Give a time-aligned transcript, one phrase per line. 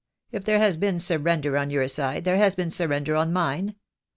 [0.31, 3.75] If there has been surrender on your side there has been surrender on mine.